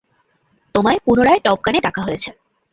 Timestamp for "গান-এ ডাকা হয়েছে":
1.65-2.29